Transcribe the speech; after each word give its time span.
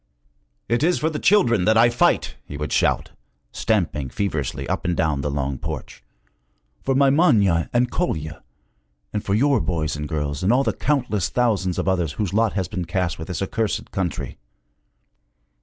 'It 0.67 0.81
is 0.81 0.97
for 0.97 1.11
the 1.11 1.19
children 1.19 1.63
that 1.65 1.77
I 1.77 1.91
fight!' 1.91 2.35
he 2.43 2.57
would 2.57 2.73
shout, 2.73 3.11
stamping 3.51 4.09
feverishly 4.09 4.67
up 4.67 4.83
and 4.83 4.97
down 4.97 5.21
the 5.21 5.29
long 5.29 5.59
porch; 5.59 6.03
'for 6.81 6.95
my 6.95 7.11
Manya 7.11 7.69
and 7.71 7.91
Kolya, 7.91 8.41
and 9.13 9.23
for 9.23 9.35
your 9.35 9.59
boys 9.59 9.95
and 9.95 10.09
girls 10.09 10.41
and 10.41 10.51
all 10.51 10.63
the 10.63 10.73
countless 10.73 11.29
thousands 11.29 11.77
of 11.77 11.87
others 11.87 12.13
whose 12.13 12.33
lot 12.33 12.53
has 12.53 12.67
been 12.67 12.85
cast 12.85 13.19
with 13.19 13.27
this 13.27 13.43
accursed 13.43 13.91
country! 13.91 14.39